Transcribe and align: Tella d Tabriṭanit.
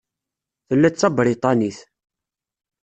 Tella 0.67 0.89
d 0.89 0.95
Tabriṭanit. 0.95 1.79